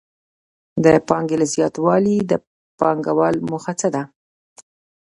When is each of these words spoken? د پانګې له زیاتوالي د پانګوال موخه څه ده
د 0.83 0.87
پانګې 1.07 1.35
له 1.41 1.45
زیاتوالي 1.53 2.15
د 2.31 2.33
پانګوال 2.79 3.35
موخه 3.49 3.73
څه 3.79 3.87
ده 3.95 4.03